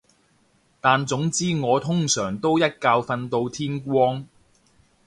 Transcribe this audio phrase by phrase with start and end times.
[0.81, 2.71] 但總之我通常都一覺
[3.05, 4.27] 瞓到天光